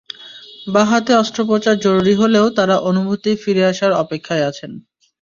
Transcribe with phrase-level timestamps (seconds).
[0.67, 4.71] বাঁ হাতে অস্ত্রোপচার জরুরি হলেও তাঁরা অনুভূতি ফিরে আসার অপেক্ষায় আছেন।